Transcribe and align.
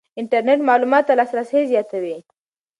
انټرنېټ 0.19 0.59
معلوماتو 0.67 1.07
ته 1.07 1.13
لاسرسی 1.19 1.61
زیاتوي. 1.71 2.17